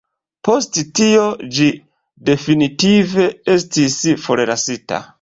[0.47, 1.25] Post tio
[1.59, 1.69] ĝi
[2.31, 5.09] definitive estis forlasita.